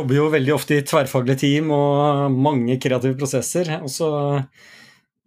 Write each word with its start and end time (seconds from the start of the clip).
jobber 0.00 0.16
jo 0.16 0.28
veldig 0.32 0.52
ofte 0.54 0.78
i 0.78 0.84
tverrfaglige 0.86 1.42
team 1.44 1.72
og 1.74 2.32
mange 2.32 2.78
kreative 2.80 3.18
prosesser. 3.20 3.68
Og 3.84 3.90
så 3.92 4.08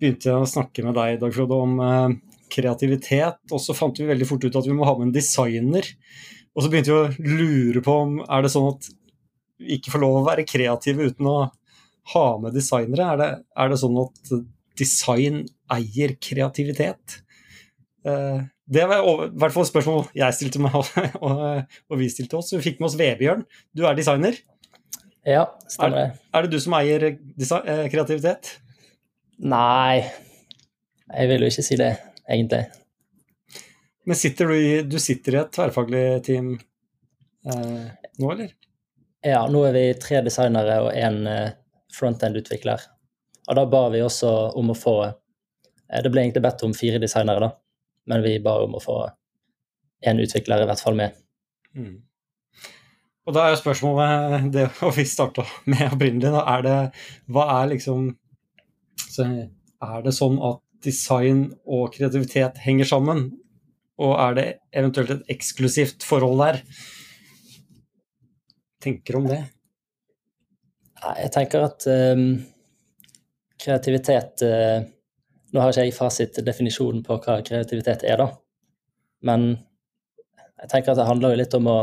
begynte 0.02 0.32
jeg 0.32 0.38
å 0.40 0.50
snakke 0.50 0.86
med 0.86 0.98
deg, 0.98 1.20
Dag 1.22 1.34
Frode, 1.36 1.60
om 1.66 1.82
eh, 1.84 2.16
kreativitet. 2.54 3.42
Og 3.52 3.62
så 3.62 3.76
fant 3.78 3.98
vi 4.00 4.10
veldig 4.10 4.28
fort 4.30 4.46
ut 4.46 4.58
at 4.60 4.70
vi 4.70 4.76
må 4.76 4.88
ha 4.90 4.96
med 4.98 5.10
en 5.10 5.16
designer. 5.16 5.90
Og 6.54 6.66
så 6.66 6.72
begynte 6.72 6.94
vi 6.94 7.02
å 7.02 7.36
lure 7.42 7.84
på 7.86 7.98
om 8.06 8.16
er 8.24 8.46
det 8.46 8.54
sånn 8.54 8.72
at 8.72 8.90
vi 9.62 9.78
ikke 9.78 9.94
får 9.94 10.04
lov 10.04 10.20
å 10.20 10.26
være 10.26 10.48
kreative 10.50 11.12
uten 11.12 11.30
å 11.30 11.38
ha 12.14 12.26
med 12.42 12.58
designere. 12.58 13.12
Er 13.14 13.22
det, 13.22 13.30
er 13.64 13.70
det 13.72 13.82
sånn 13.82 14.00
at 14.02 14.34
design 14.80 15.44
eier 15.74 16.16
kreativitet? 16.22 17.20
Eh, 18.10 18.42
det 18.74 18.88
var 18.90 19.04
i 19.04 19.28
hvert 19.38 19.54
fall 19.54 19.66
et 19.66 19.70
spørsmål 19.70 20.06
jeg 20.18 20.36
stilte 20.38 20.62
meg, 20.64 20.76
og, 21.26 21.78
og 21.92 22.00
vi 22.00 22.10
stilte 22.12 22.40
oss. 22.40 22.54
Vi 22.56 22.64
fikk 22.66 22.82
med 22.82 22.90
oss 22.90 22.98
Vebjørn. 23.00 23.46
Du 23.76 23.86
er 23.88 23.98
designer. 23.98 24.40
Ja, 25.24 25.48
stemmer 25.72 25.98
det. 25.98 26.06
Er, 26.12 26.38
er 26.38 26.46
det 26.46 26.52
du 26.52 26.60
som 26.64 26.76
eier 26.78 27.06
eh, 27.08 27.86
kreativitet? 27.92 28.58
Nei, 29.44 30.04
jeg 31.14 31.30
vil 31.32 31.46
jo 31.46 31.52
ikke 31.52 31.66
si 31.66 31.78
det, 31.80 31.94
egentlig. 32.28 32.66
Men 34.04 34.20
sitter 34.20 34.52
du, 34.52 34.56
i, 34.58 34.82
du 34.84 35.00
sitter 35.00 35.38
i 35.38 35.42
et 35.42 35.52
tverrfaglig 35.56 36.04
team 36.28 36.54
eh, 36.54 37.86
nå, 38.20 38.32
eller? 38.34 38.52
Ja, 39.24 39.46
nå 39.48 39.64
er 39.68 39.76
vi 39.78 39.84
tre 40.04 40.20
designere 40.26 40.82
og 40.84 40.92
én 40.92 41.24
eh, 41.32 41.54
frontend-utvikler. 41.96 42.84
Og 43.48 43.60
da 43.60 43.66
ba 43.68 43.86
vi 43.94 44.04
også 44.04 44.32
om 44.60 44.72
å 44.72 44.78
få 44.78 44.98
eh, 45.08 46.02
Det 46.04 46.12
ble 46.12 46.26
egentlig 46.26 46.44
bedt 46.44 46.66
om 46.68 46.76
fire 46.76 47.00
designere, 47.04 47.48
da. 47.48 47.52
Men 48.12 48.24
vi 48.26 48.36
ba 48.44 48.58
om 48.66 48.76
å 48.76 48.84
få 48.84 48.98
én 50.04 50.20
utvikler 50.20 50.64
i 50.64 50.68
hvert 50.68 50.84
fall 50.84 51.00
med. 51.00 51.16
Mm. 51.80 51.96
Og 53.24 53.36
da 53.36 53.46
er 53.46 53.54
jo 53.54 53.62
spørsmålet 53.62 54.50
det 54.54 54.68
vi 54.98 55.06
starta 55.08 55.46
med 55.70 55.86
opprinnelig, 55.94 56.34
er 56.42 56.66
det 56.66 56.78
Hva 57.32 57.48
er 57.62 57.72
liksom 57.76 58.12
Er 59.20 60.04
det 60.04 60.16
sånn 60.16 60.40
at 60.44 60.60
design 60.84 61.46
og 61.64 61.94
kreativitet 61.96 62.60
henger 62.66 62.90
sammen? 62.90 63.30
Og 64.04 64.16
er 64.20 64.36
det 64.36 64.48
eventuelt 64.76 65.14
et 65.14 65.36
eksklusivt 65.36 66.04
forhold 66.04 66.42
der? 66.42 66.60
Tenker 68.84 69.20
om 69.20 69.30
det? 69.30 69.40
Jeg 71.04 71.32
tenker 71.36 71.68
at 71.68 71.86
um, 71.88 72.28
kreativitet 73.60 74.44
uh, 74.48 74.84
Nå 75.54 75.62
har 75.62 75.72
ikke 75.72 75.86
jeg 75.86 75.96
fasitdefinisjonen 75.96 77.04
på 77.06 77.20
hva 77.22 77.38
kreativitet 77.46 78.04
er, 78.10 78.18
da. 78.18 78.32
Men 79.24 79.52
jeg 79.54 80.72
tenker 80.72 80.94
at 80.94 80.98
det 80.98 81.06
handler 81.06 81.36
jo 81.36 81.40
litt 81.44 81.54
om 81.60 81.70
å 81.70 81.76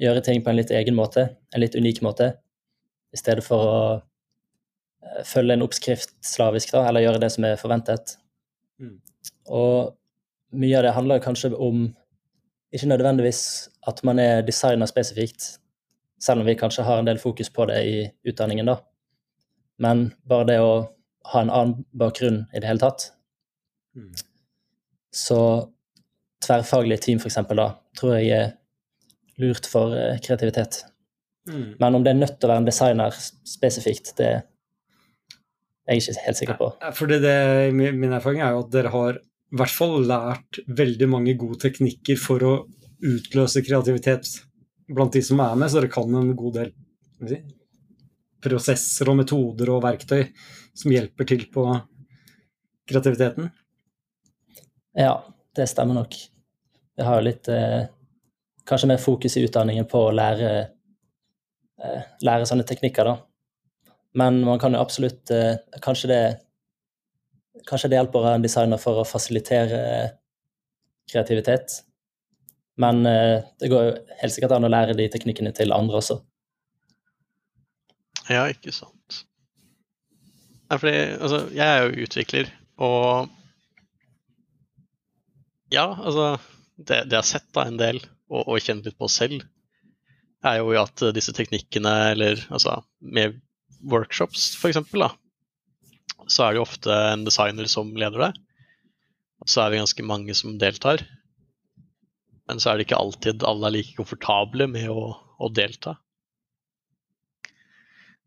gjøre 0.00 0.22
ting 0.24 0.42
på 0.44 0.52
en 0.52 0.58
litt 0.58 0.72
egen 0.74 0.96
måte, 0.96 1.28
en 1.54 1.62
litt 1.62 1.76
unik 1.78 2.02
måte, 2.04 2.32
i 3.12 3.20
stedet 3.20 3.44
for 3.44 3.68
å 3.70 3.76
uh, 3.96 5.22
følge 5.24 5.56
en 5.56 5.64
oppskrift 5.64 6.16
slavisk, 6.24 6.74
da, 6.74 6.84
eller 6.88 7.06
gjøre 7.06 7.22
det 7.22 7.30
som 7.32 7.46
er 7.48 7.60
forventet. 7.60 8.16
Mm. 8.82 8.98
Og 9.56 9.94
mye 10.56 10.78
av 10.78 10.84
det 10.86 10.96
handler 10.96 11.22
kanskje 11.24 11.52
om 11.54 11.88
ikke 12.74 12.90
nødvendigvis 12.90 13.42
at 13.88 14.02
man 14.04 14.20
er 14.20 14.44
designer 14.44 14.90
spesifikt, 14.90 15.56
selv 16.20 16.42
om 16.42 16.48
vi 16.48 16.56
kanskje 16.58 16.84
har 16.84 17.00
en 17.00 17.08
del 17.08 17.20
fokus 17.22 17.50
på 17.52 17.68
det 17.70 17.80
i 17.86 17.96
utdanningen, 18.28 18.68
da. 18.68 18.80
Men 19.78 20.10
bare 20.28 20.48
det 20.48 20.60
å 20.64 20.72
ha 21.32 21.42
en 21.42 21.52
annen 21.52 21.84
bakgrunn 21.96 22.44
i 22.52 22.60
det 22.60 22.68
hele 22.68 22.82
tatt. 22.82 23.10
Mm. 23.96 24.12
Så 25.12 25.40
tverrfaglige 26.44 27.02
team, 27.06 27.20
for 27.20 27.30
eksempel, 27.30 27.60
da, 27.60 27.68
tror 27.98 28.16
jeg 28.16 28.30
er 28.36 28.54
lurt 29.42 29.68
for 29.70 29.94
eh, 29.96 30.18
kreativitet. 30.24 30.82
Mm. 31.50 31.76
Men 31.78 31.98
om 31.98 32.04
det 32.04 32.12
er 32.12 32.20
nødt 32.20 32.38
til 32.40 32.48
å 32.48 32.52
være 32.52 32.64
en 32.64 32.68
designer 32.68 33.16
spesifikt, 33.46 34.14
det 34.18 34.30
er 35.86 35.98
jeg 35.98 36.02
ikke 36.02 36.24
helt 36.26 36.40
sikker 36.40 36.58
på. 36.58 36.70
Fordi 36.98 37.20
det, 37.22 37.36
Min 37.76 38.16
erfaring 38.16 38.42
er 38.42 38.56
jo 38.56 38.64
at 38.64 38.72
dere 38.74 38.92
har 38.94 39.20
i 39.20 39.58
hvert 39.60 39.70
fall 39.72 40.00
lært 40.08 40.58
veldig 40.66 41.06
mange 41.10 41.36
gode 41.38 41.60
teknikker 41.62 42.18
for 42.18 42.42
å 42.42 42.54
utløse 43.06 43.62
kreativitet 43.62 44.26
blant 44.90 45.14
de 45.14 45.22
som 45.22 45.40
er 45.42 45.54
med, 45.58 45.70
så 45.70 45.80
dere 45.80 45.92
kan 45.92 46.10
en 46.18 46.32
god 46.38 46.58
del 46.60 46.72
si, 47.28 47.38
prosesser 48.42 49.10
og 49.10 49.18
metoder 49.20 49.70
og 49.74 49.82
verktøy 49.84 50.26
som 50.76 50.92
hjelper 50.92 51.28
til 51.28 51.46
på 51.52 51.66
kreativiteten. 52.86 53.50
Ja, 54.96 55.18
det 55.56 55.68
stemmer 55.70 55.98
nok. 55.98 56.16
Vi 56.96 57.04
har 57.04 57.18
jo 57.18 57.26
litt 57.26 57.48
eh, 57.52 57.86
Kanskje 58.66 58.90
mer 58.90 59.02
fokus 59.02 59.36
i 59.36 59.44
utdanningen 59.46 59.86
på 59.90 60.08
å 60.08 60.14
lære, 60.14 60.50
eh, 61.82 62.02
lære 62.26 62.48
sånne 62.48 62.66
teknikker, 62.66 63.06
da. 63.06 63.16
Men 64.16 64.40
man 64.44 64.58
kan 64.58 64.72
jo 64.72 64.80
absolutt 64.80 65.30
eh, 65.30 65.58
Kanskje 65.84 66.08
det 66.08 66.20
Kanskje 67.66 67.90
det 67.90 67.98
hjelper 67.98 68.28
en 68.30 68.44
designer 68.44 68.78
for 68.78 69.00
å 69.00 69.08
fasilitere 69.08 69.78
kreativitet. 71.10 71.80
Men 72.78 73.06
eh, 73.08 73.42
det 73.58 73.70
går 73.72 73.86
jo 73.86 73.94
helt 74.20 74.34
sikkert 74.34 74.54
an 74.54 74.68
å 74.68 74.70
lære 74.70 74.94
de 74.98 75.08
teknikkene 75.10 75.50
til 75.56 75.74
andre 75.74 75.98
også. 75.98 76.20
Ja, 78.28 78.44
ikke 78.52 78.74
sant. 78.74 79.22
Nei, 80.66 80.78
fordi, 80.82 80.94
altså, 81.16 81.40
jeg 81.54 81.66
er 81.66 81.84
jo 81.84 82.06
utvikler, 82.06 82.52
og 82.82 83.32
ja, 85.72 85.86
altså 85.94 86.36
Det, 86.76 87.06
det 87.08 87.16
jeg 87.16 87.22
har 87.22 87.26
sett 87.26 87.46
da 87.56 87.62
en 87.66 87.78
del, 87.80 87.98
og, 88.32 88.42
og 88.44 88.62
kjenne 88.62 88.86
litt 88.86 88.98
på 88.98 89.08
selv, 89.12 89.44
er 90.46 90.60
jo 90.60 90.74
at 90.78 91.02
disse 91.16 91.34
teknikkene, 91.34 91.92
eller 92.12 92.42
altså 92.50 92.80
med 93.00 93.38
workshops 93.86 94.52
f.eks., 94.58 94.82
så 96.26 96.42
er 96.42 96.54
det 96.54 96.58
jo 96.58 96.64
ofte 96.66 96.94
en 97.12 97.22
designer 97.26 97.68
som 97.70 97.92
leder 97.94 98.26
det. 98.26 98.32
Og 99.42 99.50
så 99.50 99.62
er 99.62 99.72
vi 99.72 99.82
ganske 99.82 100.06
mange 100.06 100.34
som 100.34 100.56
deltar. 100.58 101.04
Men 102.46 102.62
så 102.62 102.70
er 102.70 102.78
det 102.78 102.86
ikke 102.86 102.98
alltid 102.98 103.44
alle 103.46 103.68
er 103.68 103.76
like 103.76 103.94
komfortable 103.98 104.66
med 104.70 104.88
å, 104.90 105.12
å 105.14 105.50
delta. 105.54 105.96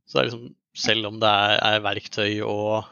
Så 0.07 0.17
det 0.17 0.21
er 0.21 0.29
liksom, 0.29 0.45
selv 0.79 1.09
om 1.11 1.19
det 1.21 1.29
er, 1.29 1.57
er, 1.71 1.83
verktøy 1.85 2.39
og 2.45 2.87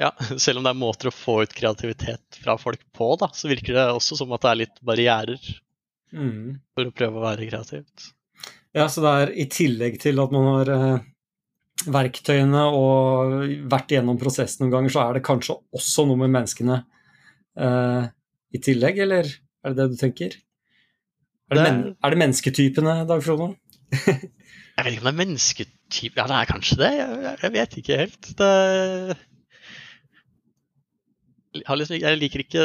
ja, 0.00 0.10
selv 0.44 0.60
om 0.60 0.66
det 0.66 0.72
er 0.74 0.80
måter 0.80 1.10
å 1.10 1.14
få 1.14 1.40
ut 1.44 1.54
kreativitet 1.56 2.40
fra 2.42 2.56
folk 2.60 2.82
på, 2.96 3.14
da, 3.20 3.30
så 3.34 3.50
virker 3.50 3.76
det 3.76 3.86
også 3.92 4.18
som 4.20 4.34
at 4.34 4.44
det 4.44 4.50
er 4.50 4.60
litt 4.64 4.84
barrierer 4.84 5.48
mm. 6.14 6.60
for 6.74 6.90
å 6.90 6.94
prøve 6.94 7.20
å 7.20 7.26
være 7.28 7.48
kreativt. 7.50 8.10
Ja, 8.74 8.88
så 8.90 9.04
det 9.04 9.12
er 9.20 9.34
i 9.38 9.46
tillegg 9.50 10.00
til 10.02 10.18
at 10.18 10.32
man 10.34 10.48
har 10.50 10.72
eh, 10.74 11.04
verktøyene 11.94 12.64
og 12.74 13.36
vært 13.70 13.94
igjennom 13.94 14.18
prosessen 14.18 14.64
noen 14.64 14.74
ganger, 14.74 14.94
så 14.94 15.04
er 15.04 15.18
det 15.18 15.26
kanskje 15.26 15.60
også 15.78 16.08
noe 16.08 16.18
med 16.24 16.32
menneskene 16.34 16.80
eh, 17.54 18.08
i 18.54 18.62
tillegg, 18.62 18.98
eller 19.06 19.30
er 19.30 19.74
det 19.74 19.78
det 19.78 19.94
du 19.94 20.00
tenker? 20.00 20.34
Er 21.52 21.60
det, 21.60 21.66
men, 21.68 21.80
er 22.02 22.14
det 22.14 22.18
mennesketypene, 22.18 22.96
Dag 23.06 23.22
Frode? 23.22 23.52
jeg 23.94 24.82
vet 24.82 24.90
ikke 24.90 25.04
om 25.04 25.06
det 25.06 25.12
er 25.12 25.20
mennesketype 25.20 26.18
Ja, 26.18 26.24
det 26.26 26.38
er 26.40 26.48
kanskje 26.48 26.78
det. 26.80 26.90
Jeg, 26.98 27.34
jeg 27.44 27.54
vet 27.54 27.76
ikke 27.78 27.98
helt. 28.00 28.30
Det 28.40 28.50
jeg 31.54 32.18
liker 32.18 32.42
ikke 32.42 32.64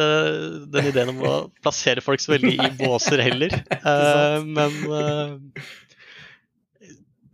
den 0.74 0.90
ideen 0.90 1.12
om 1.14 1.20
å 1.26 1.34
plassere 1.62 2.02
folk 2.02 2.22
så 2.24 2.34
veldig 2.36 2.56
i 2.56 2.70
båser 2.82 3.22
heller. 3.22 3.54
Uh, 3.84 4.40
men 4.46 4.78
uh, 4.90 5.66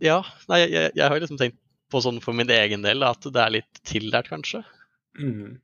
ja. 0.02 0.20
Nei, 0.50 0.64
jeg, 0.66 0.92
jeg, 0.94 1.06
har 1.06 1.20
liksom 1.20 1.40
tenkt 1.40 1.60
på 1.92 2.02
sånn 2.02 2.20
for 2.22 2.36
min 2.36 2.50
egen 2.50 2.82
del 2.84 3.06
at 3.06 3.24
det 3.24 3.42
er 3.42 3.54
litt 3.60 3.80
tillært, 3.86 4.28
kanskje. 4.32 4.64
Mm. 5.18 5.56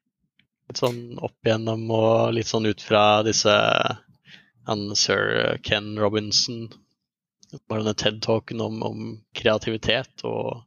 Litt 0.70 0.80
sånn 0.80 1.02
opp 1.20 1.36
igjennom 1.44 1.84
og 1.92 2.32
litt 2.38 2.48
sånn 2.48 2.68
ut 2.70 2.82
fra 2.84 3.22
disse 3.26 3.52
han 4.62 4.82
sir 4.94 5.58
Ken 5.66 5.96
Robinson 5.98 6.68
Bare 7.68 7.82
denne 7.82 7.98
TED-talken 7.98 8.62
om, 8.64 8.78
om, 8.86 9.00
kreativitet 9.36 10.22
og 10.24 10.62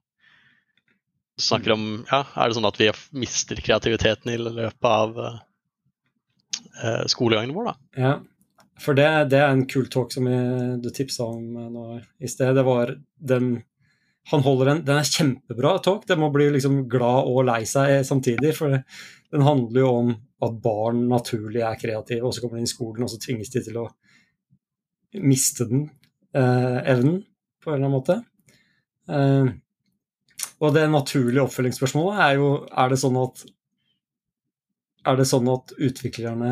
snakker 1.41 1.75
om 1.75 1.83
Ja, 2.09 2.23
er 2.35 2.47
det 2.47 2.57
sånn 2.57 2.69
at 2.69 2.79
vi 2.79 2.89
mister 3.19 3.59
kreativiteten 3.59 4.31
i 4.33 4.39
løpet 4.39 4.89
av 4.89 5.19
uh, 5.19 7.03
skolegangen 7.11 7.55
vår, 7.55 7.71
da? 7.71 7.75
Ja. 7.99 8.13
For 8.81 8.97
det, 8.97 9.07
det, 9.31 9.39
er 9.39 9.53
en 9.53 9.67
kul 9.71 9.87
talk 9.91 10.11
som 10.11 10.27
jeg, 10.27 10.79
du 10.83 10.89
tipsa 10.91 11.27
om 11.31 11.55
nå 11.71 11.85
i 12.19 12.27
sted. 12.27 12.55
Det 12.57 12.65
var 12.67 12.91
den 13.15 13.57
han 14.31 14.41
holder 14.41 14.71
en 14.71 14.79
Den 14.85 14.99
er 14.99 15.07
kjempebra 15.07 15.75
talk. 15.85 16.07
Den 16.09 16.19
må 16.23 16.31
bli 16.33 16.49
liksom 16.55 16.85
glad 16.89 17.29
og 17.29 17.45
lei 17.47 17.61
seg 17.69 17.99
samtidig. 18.07 18.55
For 18.57 18.73
den 18.73 19.45
handler 19.45 19.83
jo 19.83 19.91
om 19.99 20.15
at 20.45 20.57
barn 20.63 21.05
naturlig 21.09 21.61
er 21.65 21.77
kreative, 21.79 22.25
og 22.25 22.33
så 22.33 22.41
kommer 22.41 22.57
de 22.57 22.65
inn 22.65 22.69
i 22.69 22.73
skolen, 22.73 23.05
og 23.05 23.11
så 23.11 23.21
tvinges 23.21 23.53
de 23.53 23.61
til 23.65 23.77
å 23.81 23.85
miste 25.23 25.67
den 25.69 25.85
eh, 26.35 26.79
evnen 26.91 27.21
på 27.63 27.71
en 27.71 27.77
eller 27.77 27.85
annen 27.85 27.95
måte. 27.95 28.17
Eh, 29.07 29.53
og 30.63 30.73
det 30.75 30.85
naturlige 30.91 31.43
oppfølgingsspørsmålet 31.45 32.23
er 32.25 32.39
jo 32.39 32.49
er 32.69 32.91
det 32.91 32.99
sånn 33.01 33.19
at 33.21 33.45
er 35.05 35.19
det 35.19 35.27
sånn 35.29 35.49
at 35.51 35.73
utviklerne 35.75 36.51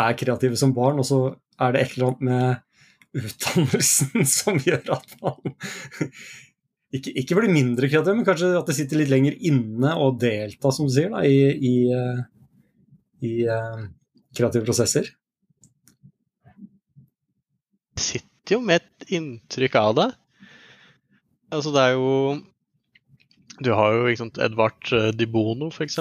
er 0.00 0.18
kreative 0.18 0.58
som 0.58 0.74
barn, 0.74 0.98
og 1.02 1.06
så 1.06 1.20
er 1.60 1.74
det 1.74 1.82
et 1.82 1.96
eller 1.96 2.10
annet 2.10 2.26
med 2.30 3.20
utdannelsen 3.20 4.26
som 4.38 4.58
gjør 4.62 4.94
at 4.96 5.16
man 5.22 5.54
ikke, 6.90 7.12
ikke 7.22 7.38
blir 7.38 7.52
mindre 7.52 7.90
kreativ, 7.90 8.16
men 8.18 8.26
kanskje 8.26 8.50
at 8.58 8.70
det 8.70 8.76
sitter 8.78 9.00
litt 9.00 9.12
lenger 9.12 9.36
inne 9.46 9.94
og 10.02 10.18
delta, 10.22 10.72
som 10.74 10.88
du 10.88 10.94
sier, 10.94 11.10
da, 11.12 11.22
i, 11.22 11.54
i, 11.54 11.74
eh, 11.94 12.22
i 13.26 13.34
uh, 13.46 13.84
kreative 14.36 14.66
prosesser? 14.66 15.12
Jeg 17.94 18.06
sitter 18.06 18.56
jo 18.56 18.62
med 18.64 18.82
et 18.82 19.14
inntrykk 19.20 19.78
av 19.78 19.94
det. 20.00 20.08
Altså, 21.50 21.70
det 21.74 21.84
er 21.84 21.94
jo 21.94 22.10
Du 23.60 23.72
har 23.76 23.92
jo 23.92 24.16
sant, 24.16 24.40
Edvard 24.40 24.88
eh, 24.96 25.10
Di 25.12 25.26
Bono, 25.28 25.68
f.eks., 25.68 25.98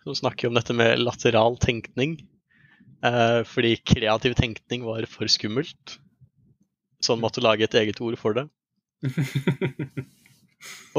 som 0.00 0.16
snakker 0.16 0.48
om 0.48 0.56
dette 0.56 0.74
med 0.74 1.02
lateral 1.02 1.58
tenkning. 1.62 2.16
Eh, 3.06 3.40
fordi 3.46 3.76
kreativ 3.86 4.34
tenkning 4.38 4.84
var 4.84 5.06
for 5.10 5.30
skummelt. 5.30 5.98
Så 7.00 7.14
han 7.14 7.22
måtte 7.22 7.44
lage 7.44 7.64
et 7.64 7.76
eget 7.78 8.00
ord 8.04 8.18
for 8.20 8.36
det. 8.36 8.46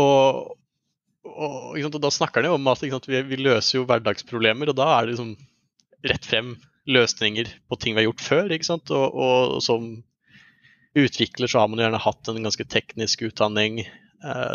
og, 0.01 0.55
og, 1.27 1.77
sant, 1.77 1.97
og, 1.97 2.01
da 2.01 2.13
snakker 2.13 2.41
han 2.41 2.53
jo 2.53 2.57
om 2.57 2.71
at 2.71 2.85
sant, 2.85 3.09
vi, 3.09 3.21
vi, 3.27 3.41
løser 3.41 3.81
jo 3.81 3.87
hverdagsproblemer, 3.89 4.71
og 4.71 4.79
da 4.79 4.87
er 4.95 5.05
det 5.05 5.15
liksom 5.15 5.35
rett 6.07 6.25
frem 6.25 6.55
løsninger 6.89 7.51
på 7.69 7.77
ting 7.77 7.93
vi 7.93 8.01
har 8.01 8.09
gjort 8.09 8.25
før. 8.25 8.55
ikke 8.55 8.69
sant? 8.71 8.93
Og, 8.95 9.11
og 9.11 9.59
som 9.65 9.91
utvikler 10.97 11.51
så 11.51 11.61
har 11.61 11.69
man 11.71 11.83
gjerne 11.83 12.01
hatt 12.03 12.31
en 12.31 12.47
ganske 12.47 12.65
teknisk 12.67 13.21
utdanning, 13.27 13.83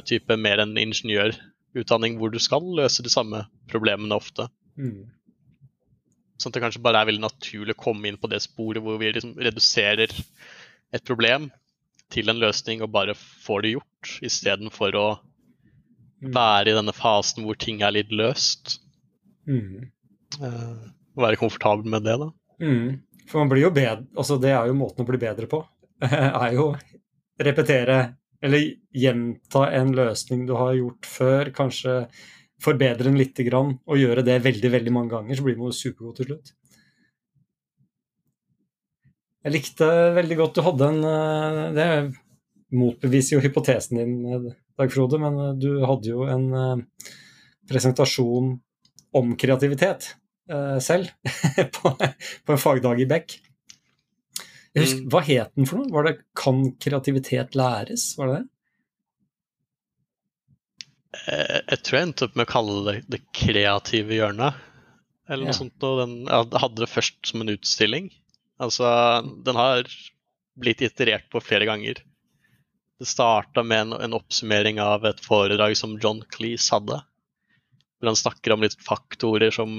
type 0.07 0.37
mer 0.39 0.61
enn 0.63 0.77
ingeniørutdanning, 0.79 2.21
hvor 2.21 2.31
du 2.31 2.39
skal 2.43 2.65
løse 2.79 3.03
de 3.03 3.11
samme 3.13 3.45
problemene 3.71 4.15
ofte. 4.15 4.47
Mm. 4.79 5.09
Sånn 6.37 6.53
at 6.53 6.59
det 6.59 6.65
kanskje 6.67 6.83
bare 6.85 7.01
er 7.01 7.09
veldig 7.09 7.25
naturlig 7.25 7.77
å 7.77 7.83
komme 7.87 8.11
inn 8.11 8.19
på 8.21 8.29
det 8.31 8.43
sporet 8.45 8.85
hvor 8.85 8.99
vi 9.01 9.11
liksom 9.15 9.35
reduserer 9.41 10.13
et 10.95 11.07
problem 11.07 11.49
til 12.13 12.31
en 12.31 12.41
løsning 12.41 12.85
og 12.85 12.93
bare 12.95 13.17
får 13.17 13.65
det 13.65 13.73
gjort, 13.77 14.11
istedenfor 14.25 14.99
å 15.01 15.07
mm. 15.17 16.33
være 16.37 16.71
i 16.71 16.77
denne 16.77 16.95
fasen 16.97 17.47
hvor 17.47 17.59
ting 17.59 17.81
er 17.83 17.97
litt 17.97 18.13
løst. 18.15 18.79
Mm. 19.49 19.89
Uh, 20.39 20.93
være 21.17 21.41
komfortabel 21.41 21.89
med 21.91 22.07
det, 22.07 22.19
da. 22.21 22.31
Mm. 22.63 23.01
For 23.27 23.43
man 23.43 23.51
blir 23.51 23.67
jo 23.67 23.73
bedre 23.75 24.07
Altså, 24.17 24.39
det 24.41 24.53
er 24.55 24.69
jo 24.69 24.77
måten 24.79 25.05
å 25.05 25.09
bli 25.09 25.19
bedre 25.21 25.49
på. 25.51 25.63
er 26.07 26.53
jo 26.55 26.71
repetere 27.43 27.99
eller 28.47 28.67
gjenta 28.95 29.67
en 29.75 29.93
løsning 29.97 30.47
du 30.49 30.55
har 30.59 30.77
gjort 30.79 31.09
før, 31.11 31.51
kanskje 31.55 31.99
forbedre 32.63 33.11
den 33.11 33.19
litt 33.21 33.37
og 33.37 33.99
gjøre 33.99 34.25
det 34.25 34.39
veldig 34.45 34.71
veldig 34.73 34.93
mange 34.95 35.13
ganger, 35.13 35.37
så 35.37 35.45
blir 35.45 35.59
man 35.61 35.75
supergod 35.77 36.17
til 36.17 36.31
slutt. 36.31 36.55
Jeg 39.47 39.55
likte 39.55 39.89
veldig 40.17 40.37
godt 40.41 40.57
du 40.57 40.63
hadde 40.67 40.87
en 40.91 41.05
eh, 41.07 41.59
Det 41.77 41.91
motbeviser 42.75 43.37
jo 43.37 43.43
hypotesen 43.45 44.01
din, 44.01 44.15
eh, 44.27 44.49
Dag 44.77 44.91
Frode, 44.91 45.21
men 45.23 45.37
eh, 45.39 45.53
du 45.63 45.85
hadde 45.87 46.11
jo 46.11 46.25
en 46.27 46.83
presentasjon 47.71 48.57
om 49.17 49.37
kreativitet 49.39 50.15
selv 50.83 51.11
på, 51.77 51.93
på 51.99 52.55
en 52.55 52.61
fagdag 52.63 53.01
i 53.03 53.07
Beck. 53.11 53.35
Husker, 54.77 55.03
mm. 55.07 55.09
hva 55.13 55.23
het 55.25 55.55
den 55.57 55.69
for 55.69 55.81
noe? 55.81 55.93
Var 55.95 56.07
det 56.07 56.15
'Kan 56.37 56.63
kreativitet 56.83 57.57
læres'? 57.57 58.11
Var 58.19 58.29
det 58.29 58.37
det? 58.37 58.47
Jeg, 61.17 61.63
jeg 61.71 61.83
tror 61.83 61.99
jeg 61.99 62.07
endte 62.07 62.27
opp 62.27 62.37
med 62.37 62.47
å 62.47 62.53
kalle 62.53 62.81
det 62.87 62.97
det 63.15 63.23
kreative 63.33 64.19
hjørnet. 64.19 64.59
Eller 65.29 65.49
noe 65.49 65.57
sånt. 65.57 65.81
Og 65.83 66.03
den, 66.03 66.19
jeg 66.29 66.63
hadde 66.63 66.83
det 66.85 66.93
først 66.93 67.31
som 67.31 67.43
en 67.43 67.55
utstilling. 67.55 68.11
Altså, 68.63 68.87
den 69.45 69.59
har 69.59 69.89
blitt 70.57 70.85
iterert 70.85 71.29
på 71.33 71.43
flere 71.45 71.69
ganger. 71.69 72.01
Det 72.97 73.09
starta 73.09 73.65
med 73.67 73.81
en, 73.81 73.93
en, 74.07 74.17
oppsummering 74.17 74.81
av 74.81 75.05
et 75.05 75.21
foredrag 75.21 75.77
som 75.77 75.99
John 76.01 76.23
Cleese 76.33 76.73
hadde. 76.73 77.03
Hvor 77.97 78.13
han 78.13 78.19
snakker 78.19 78.55
om 78.55 78.65
litt 78.65 78.79
faktorer 78.85 79.53
som 79.53 79.75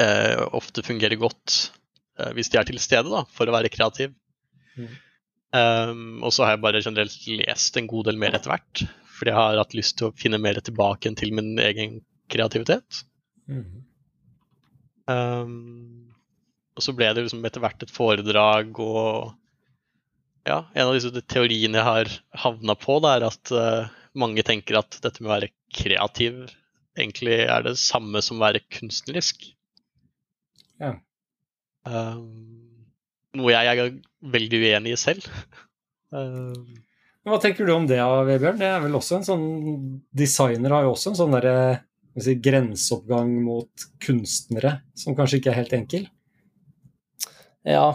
eh, 0.00 0.42
ofte 0.56 0.82
fungerer 0.86 1.20
godt 1.20 1.58
eh, 1.58 1.85
hvis 2.36 2.52
de 2.52 2.60
er 2.60 2.68
til 2.68 2.80
stede 2.82 3.12
da, 3.12 3.24
for 3.36 3.48
å 3.48 3.54
være 3.54 3.72
kreativ. 3.72 4.14
Mm. 4.76 4.94
Um, 5.56 6.22
og 6.26 6.34
så 6.34 6.44
har 6.44 6.56
jeg 6.56 6.64
bare 6.64 6.82
generelt 6.84 7.26
lest 7.30 7.76
en 7.78 7.88
god 7.90 8.10
del 8.10 8.20
mer 8.20 8.36
etter 8.36 8.52
hvert. 8.52 8.84
Fordi 9.16 9.32
jeg 9.32 9.38
har 9.38 9.60
hatt 9.60 9.76
lyst 9.76 9.96
til 9.98 10.10
å 10.10 10.16
finne 10.16 10.40
mer 10.42 10.60
tilbake 10.64 11.12
til 11.16 11.32
min 11.36 11.54
egen 11.62 12.00
kreativitet. 12.32 13.02
Mm. 13.48 13.84
Um, 15.06 16.12
og 16.76 16.84
så 16.84 16.92
ble 16.96 17.08
det 17.14 17.24
liksom 17.24 17.44
etter 17.46 17.62
hvert 17.62 17.84
et 17.86 17.94
foredrag 17.94 18.80
og 18.82 19.36
ja, 20.46 20.60
en 20.74 20.88
av 20.88 20.94
disse 20.94 21.22
teoriene 21.26 21.80
jeg 21.80 21.86
har 21.86 22.10
havna 22.44 22.76
på, 22.78 22.98
det 23.02 23.14
er 23.16 23.24
at 23.26 23.52
uh, 23.54 23.94
mange 24.18 24.44
tenker 24.46 24.78
at 24.78 24.98
dette 25.02 25.22
med 25.22 25.30
å 25.30 25.34
være 25.34 25.52
kreativ 25.74 26.44
egentlig 26.96 27.40
er 27.46 27.64
det 27.66 27.74
samme 27.80 28.22
som 28.24 28.38
å 28.38 28.46
være 28.46 28.62
kunstnerisk. 28.72 29.48
Ja. 30.82 30.94
Um, 31.86 32.26
noe 33.38 33.52
jeg 33.52 33.70
er 33.70 33.92
veldig 34.34 34.60
uenig 34.64 34.94
i 34.96 34.98
selv. 34.98 35.26
um, 36.16 36.64
Hva 37.26 37.38
tenker 37.42 37.66
du 37.66 37.74
om 37.74 37.86
det, 37.88 38.00
Vebjørn? 38.00 38.58
Det 38.60 38.70
er 38.70 38.82
vel 38.82 38.98
også 38.98 39.20
en 39.20 39.26
sånn 39.26 39.46
Designer 40.16 40.74
har 40.74 40.86
jo 40.86 40.94
også 40.94 41.12
en 41.12 41.20
sånn 41.20 41.36
derre 41.36 41.56
si, 42.22 42.36
grenseoppgang 42.42 43.32
mot 43.44 43.86
kunstnere 44.02 44.80
som 44.98 45.16
kanskje 45.18 45.40
ikke 45.40 45.52
er 45.52 45.60
helt 45.60 45.76
enkel? 45.76 46.08
Ja, 47.66 47.92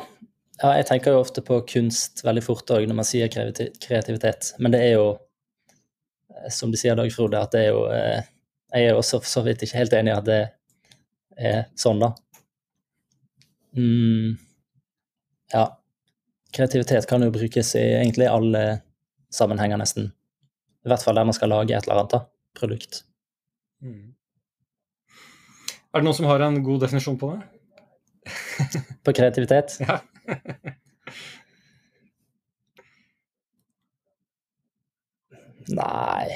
ja 0.62 0.74
jeg 0.78 0.88
tenker 0.90 1.16
jo 1.16 1.24
ofte 1.24 1.44
på 1.46 1.62
kunst 1.70 2.24
veldig 2.28 2.46
fort 2.46 2.72
òg 2.76 2.88
når 2.88 3.02
man 3.02 3.08
sier 3.08 3.32
kreativitet. 3.32 4.54
Men 4.60 4.76
det 4.76 4.84
er 4.88 4.96
jo, 4.98 5.08
eh, 6.36 6.50
som 6.54 6.72
du 6.72 6.80
sier, 6.80 6.96
Dag 7.00 7.12
Frode, 7.16 7.40
at 7.40 7.56
det 7.56 7.68
er 7.68 7.72
jo 7.74 7.88
eh, 7.92 8.22
Jeg 8.72 8.86
er 8.88 8.94
jo 8.94 9.00
også 9.02 9.20
for 9.20 9.28
så 9.28 9.42
vidt 9.44 9.66
ikke 9.66 9.82
helt 9.82 9.94
enig 9.98 10.14
i 10.14 10.16
at 10.16 10.28
det 10.30 10.42
er 11.36 11.66
sånn, 11.76 12.00
da. 12.00 12.14
Mm, 13.78 14.38
ja. 15.54 15.66
Kreativitet 16.52 17.08
kan 17.08 17.24
jo 17.24 17.32
brukes 17.32 17.76
i 17.76 17.84
egentlig 18.02 18.28
alle 18.28 18.82
sammenhenger, 19.32 19.80
nesten. 19.80 20.12
I 20.84 20.92
hvert 20.92 21.04
fall 21.06 21.16
der 21.16 21.28
man 21.30 21.38
skal 21.38 21.54
lage 21.54 21.76
et 21.78 21.88
eller 21.88 22.02
annet 22.02 22.16
da, 22.16 22.20
produkt. 22.58 23.04
Mm. 23.82 24.12
Er 25.92 26.00
det 26.00 26.08
noen 26.08 26.18
som 26.18 26.28
har 26.28 26.44
en 26.44 26.62
god 26.64 26.84
definisjon 26.84 27.20
på 27.20 27.34
det? 27.36 27.42
på 29.06 29.16
kreativitet? 29.16 29.80
Ja. 29.88 30.00
Nei 35.72 36.34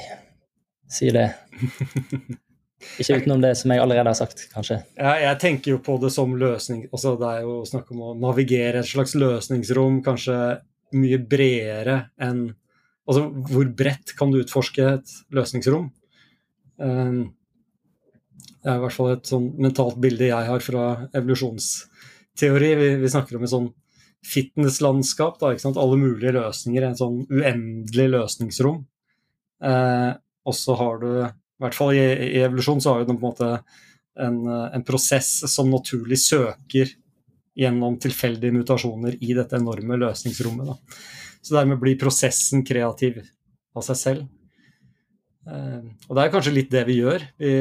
Si 0.88 1.10
det. 1.10 1.26
Ikke 3.00 3.22
utenom 3.22 3.40
det 3.40 3.54
som 3.56 3.72
jeg 3.72 3.80
allerede 3.80 4.12
har 4.12 4.18
sagt, 4.18 4.44
kanskje. 4.52 4.82
Ja, 4.98 5.14
jeg 5.22 5.40
tenker 5.40 5.74
jo 5.74 5.80
på 5.84 5.96
det 6.02 6.10
som 6.12 6.34
løsning. 6.38 6.84
Altså, 6.92 7.14
det 7.20 7.30
er 7.32 7.46
jo 7.46 7.62
snakk 7.68 7.88
om 7.94 8.02
å 8.04 8.14
navigere 8.20 8.82
et 8.82 8.88
slags 8.88 9.16
løsningsrom, 9.16 10.02
kanskje 10.06 10.36
mye 10.96 11.18
bredere 11.24 12.04
enn 12.22 12.48
Altså, 13.06 13.28
hvor 13.52 13.68
bredt 13.78 14.16
kan 14.18 14.32
du 14.32 14.40
utforske 14.40 14.82
et 14.96 15.12
løsningsrom? 15.30 15.84
Ehm, 16.82 17.20
det 18.34 18.72
er 18.72 18.80
i 18.80 18.82
hvert 18.82 18.96
fall 18.96 19.12
et 19.12 19.30
sånn 19.30 19.52
mentalt 19.62 20.00
bilde 20.02 20.26
jeg 20.26 20.48
har 20.50 20.64
fra 20.64 20.86
evolusjonsteori. 21.14 22.70
Vi, 22.80 22.88
vi 23.04 23.12
snakker 23.12 23.38
om 23.38 23.46
et 23.46 23.52
sånn 23.52 23.68
fitnesslandskap, 24.26 25.38
da, 25.38 25.52
ikke 25.54 25.68
sant? 25.68 25.78
alle 25.78 25.98
mulige 26.00 26.34
løsninger. 26.34 26.88
et 26.88 26.98
sånn 26.98 27.20
uendelig 27.30 28.08
løsningsrom. 28.16 28.82
Eh, 29.62 30.12
og 30.46 30.54
så 30.58 30.76
har 30.80 30.98
du, 31.02 31.10
i 31.56 31.64
hvert 31.64 31.76
fall 31.76 31.94
i, 31.96 32.04
i 32.36 32.42
evolusjon, 32.44 32.80
så 32.82 32.92
har 32.92 33.04
den 33.06 33.18
på 33.18 33.26
en 33.26 33.32
måte 33.32 33.50
en, 34.20 34.40
en 34.46 34.84
prosess 34.84 35.42
som 35.52 35.70
naturlig 35.72 36.18
søker 36.20 36.92
gjennom 37.56 37.96
tilfeldige 38.00 38.52
mutasjoner 38.52 39.16
i 39.24 39.32
dette 39.36 39.56
enorme 39.56 39.96
løsningsrommet. 40.00 40.68
Da. 40.68 41.00
Så 41.40 41.56
dermed 41.56 41.80
blir 41.80 41.96
prosessen 42.00 42.64
kreativ 42.66 43.22
av 43.76 43.84
seg 43.86 44.00
selv. 44.00 44.26
Eh, 45.48 45.80
og 46.08 46.12
det 46.16 46.24
er 46.24 46.34
kanskje 46.34 46.54
litt 46.56 46.70
det 46.72 46.84
vi 46.88 46.98
gjør. 47.00 47.24
Vi, 47.40 47.54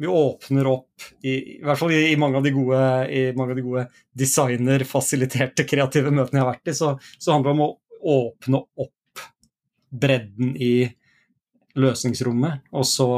vi 0.00 0.12
åpner 0.20 0.68
opp, 0.68 1.08
i, 1.20 1.32
i, 1.32 1.58
hvert 1.64 1.80
fall 1.80 1.92
i, 1.96 2.02
i, 2.10 2.16
mange 2.20 2.40
av 2.40 2.44
de 2.44 2.52
gode, 2.56 2.84
de 3.08 3.64
gode 3.64 3.86
designerfasiliterte 4.16 5.66
kreative 5.68 6.12
møtene 6.12 6.40
jeg 6.40 6.44
har 6.44 6.52
vært 6.54 6.72
i, 6.72 6.76
så, 6.76 6.94
så 7.16 7.36
handler 7.36 7.50
det 7.50 7.56
om 7.58 7.66
å 7.66 7.74
åpne 8.20 8.64
opp 8.84 9.24
bredden 9.90 10.54
i 10.56 10.74
løsningsrommet. 11.78 12.66
Og 12.74 12.86
så 12.88 13.08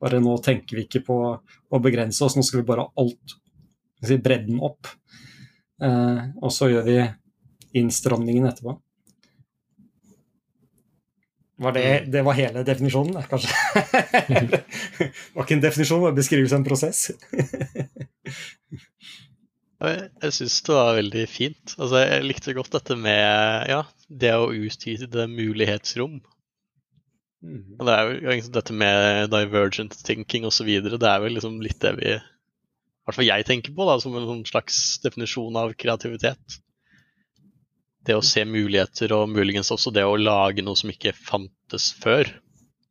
bare 0.00 0.20
nå 0.22 0.36
tenker 0.44 0.78
vi 0.78 0.86
ikke 0.86 1.04
på 1.06 1.16
å 1.36 1.80
begrense 1.82 2.24
oss, 2.24 2.36
nå 2.36 2.44
skal 2.46 2.62
vi 2.62 2.68
bare 2.70 2.86
ha 2.86 3.02
alt, 3.02 3.36
si, 4.02 4.16
bredden 4.20 4.60
opp. 4.64 4.88
Eh, 5.80 6.22
og 6.40 6.52
så 6.54 6.70
gjør 6.72 6.86
vi 6.88 7.00
innstramningen 7.80 8.48
etterpå. 8.48 8.78
Var 11.60 11.74
det, 11.76 11.84
mm. 11.84 12.10
det, 12.12 12.22
var 12.24 12.38
hele 12.38 12.62
definisjonen, 12.64 13.18
kanskje? 13.28 13.52
det 14.40 14.62
var 15.34 15.44
ikke 15.44 15.58
en 15.58 15.66
definisjon, 15.66 15.98
det 16.00 16.06
var 16.06 16.14
en 16.14 16.20
beskrivelse 16.22 16.56
av 16.56 16.62
en 16.62 16.68
prosess. 16.70 17.10
Jeg 19.80 20.34
syns 20.36 20.58
det 20.66 20.74
var 20.76 20.96
veldig 20.98 21.22
fint. 21.32 21.72
Altså, 21.78 22.02
jeg 22.02 22.24
likte 22.26 22.52
godt 22.52 22.74
dette 22.74 22.96
med 23.00 23.70
ja, 23.70 23.78
det 24.12 24.34
å 24.36 24.50
utvide 24.52 25.24
mulighetsrom. 25.32 26.18
Mm. 27.40 27.78
Det 27.80 27.92
er 27.94 28.10
jo 28.10 28.34
liksom 28.34 28.52
dette 28.52 28.74
med 28.76 29.30
divergent 29.32 29.96
thinking 30.04 30.44
osv. 30.48 30.68
Det 30.84 30.98
er 31.00 31.22
vel 31.22 31.36
liksom 31.38 31.60
litt 31.64 31.80
det 31.80 31.94
vi 31.96 32.10
I 32.12 32.18
hvert 33.08 33.16
fall 33.16 33.28
jeg 33.28 33.46
tenker 33.48 33.74
på 33.76 33.86
da, 33.88 33.96
som 34.02 34.16
en 34.16 34.28
sånn 34.28 34.42
slags 34.48 35.00
definisjon 35.04 35.56
av 35.56 35.72
kreativitet. 35.80 36.60
Det 38.06 38.16
å 38.16 38.24
se 38.24 38.44
muligheter, 38.48 39.12
og 39.16 39.32
muligens 39.32 39.72
også 39.72 39.92
det 39.92 40.04
å 40.08 40.18
lage 40.20 40.64
noe 40.64 40.78
som 40.78 40.92
ikke 40.92 41.16
fantes 41.16 41.90
før. 42.00 42.28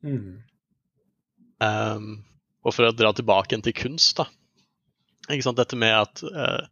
Mm. 0.05 0.41
Um, 1.59 2.09
og 2.65 2.75
for 2.75 2.87
å 2.87 2.95
dra 2.95 3.13
tilbake 3.15 3.53
igjen 3.53 3.65
til 3.65 3.77
kunst, 3.77 4.19
da. 4.19 4.27
Ikke 5.29 5.45
sant? 5.45 5.59
Dette 5.59 5.77
med 5.79 5.93
at 5.93 6.21
uh, 6.25 6.65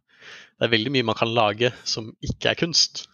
det 0.58 0.66
er 0.66 0.74
veldig 0.74 0.92
mye 0.94 1.06
man 1.06 1.18
kan 1.18 1.30
lage 1.34 1.70
som 1.86 2.10
ikke 2.24 2.52
er 2.52 2.60
kunst. 2.60 3.06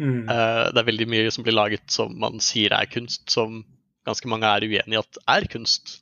Mm. 0.00 0.24
Uh, 0.28 0.72
det 0.72 0.80
er 0.80 0.88
veldig 0.90 1.08
mye 1.12 1.32
som 1.34 1.46
blir 1.46 1.56
laget 1.56 1.84
som 1.92 2.14
man 2.20 2.40
sier 2.42 2.74
er 2.76 2.88
kunst, 2.90 3.26
som 3.32 3.62
ganske 4.06 4.30
mange 4.30 4.48
er 4.48 4.66
uenig 4.66 4.96
i 4.96 5.00
at 5.00 5.20
er 5.36 5.46
kunst. 5.52 6.00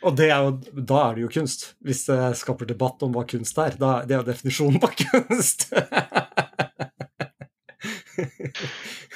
Og 0.00 0.16
det 0.16 0.30
er 0.32 0.46
jo, 0.46 0.54
da 0.76 1.00
er 1.02 1.16
det 1.16 1.24
jo 1.26 1.32
kunst, 1.32 1.66
hvis 1.84 2.06
det 2.08 2.18
skaper 2.40 2.68
debatt 2.68 3.02
om 3.04 3.12
hva 3.14 3.26
kunst 3.28 3.58
er. 3.60 3.76
Da, 3.80 4.00
det 4.06 4.16
er 4.16 4.22
jo 4.22 4.28
definisjonen 4.30 4.80
på 4.80 4.92
kunst. 5.02 5.68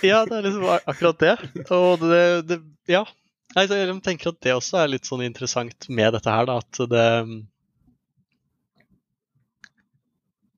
Ja, 0.05 0.25
det 0.29 0.37
er 0.37 0.45
liksom 0.45 0.67
akkurat 0.77 1.21
det. 1.21 1.35
Og 1.73 2.05
det, 2.05 2.25
det 2.49 2.63
Ja. 2.91 3.05
Nei, 3.55 3.69
jeg 3.71 4.01
tenker 4.03 4.33
at 4.33 4.41
det 4.43 4.51
også 4.57 4.81
er 4.81 4.89
litt 4.91 5.07
sånn 5.07 5.23
interessant 5.23 5.87
med 5.87 6.11
dette 6.17 6.33
her, 6.33 6.49
da, 6.49 6.57
at 6.59 6.81
det 6.91 7.05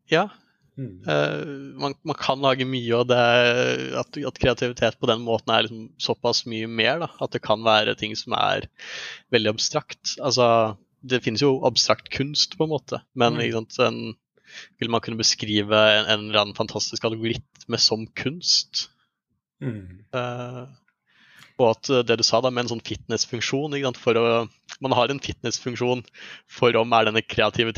Ja, 0.08 0.22
Mm. 0.76 0.96
Eh, 1.08 1.44
man, 1.80 1.94
man 2.04 2.18
kan 2.20 2.42
lage 2.44 2.66
mye, 2.68 2.92
og 2.98 3.06
det 3.08 3.20
at, 3.96 4.18
at 4.28 4.40
kreativitet 4.42 4.98
på 5.00 5.08
den 5.08 5.22
måten 5.24 5.54
er 5.54 5.64
liksom 5.64 5.86
såpass 6.02 6.44
mye 6.50 6.68
mer. 6.68 7.00
Da, 7.04 7.08
at 7.24 7.32
det 7.32 7.40
kan 7.46 7.64
være 7.64 7.94
ting 7.96 8.12
som 8.18 8.36
er 8.36 8.68
veldig 9.32 9.54
abstrakt. 9.54 10.16
Altså, 10.20 10.76
det 11.06 11.22
finnes 11.24 11.44
jo 11.44 11.54
abstrakt 11.68 12.10
kunst, 12.12 12.58
på 12.58 12.66
en 12.66 12.74
måte, 12.74 13.00
men 13.14 13.38
Mm. 13.40 13.52
sant, 13.54 13.78
en, 13.86 14.00
vil 14.80 14.90
man 14.92 15.00
kunne 15.04 15.20
beskrive 15.20 15.76
en, 15.76 16.06
en 16.06 16.28
eller 16.28 16.42
annen 16.44 16.56
fantastisk 16.58 17.04
algoritme 17.08 17.78
som 17.80 18.06
kunst? 18.16 18.88
Mm. 19.64 20.04
Eh, 20.12 20.62
og 21.56 21.70
at 21.72 21.90
eh, 21.92 22.04
det 22.06 22.18
du 22.20 22.24
sa 22.26 22.40
da 22.44 22.50
med 22.52 22.66
en 22.66 22.74
sånn 22.74 22.84
fitnessfunksjon 22.84 23.76
for 23.96 24.18
å, 24.20 24.24
Man 24.84 24.92
har 24.92 25.08
en 25.08 25.20
fitnessfunksjon 25.22 26.02
for 26.52 26.76
om 26.76 26.92
er 26.92 27.08
denne 27.08 27.22
kreative 27.24 27.72